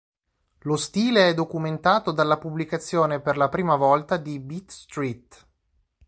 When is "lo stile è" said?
0.61-1.35